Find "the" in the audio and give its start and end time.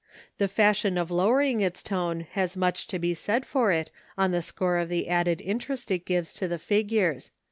0.39-0.47, 4.31-4.41, 4.89-5.07, 6.47-6.57